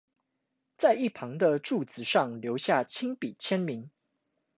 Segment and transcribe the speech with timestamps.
[0.79, 3.91] 在一旁的柱子上留下親筆簽名